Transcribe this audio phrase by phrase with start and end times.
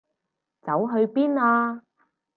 [0.63, 1.83] 走去邊啊？